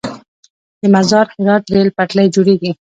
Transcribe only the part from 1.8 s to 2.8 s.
پټلۍ جوړیږي؟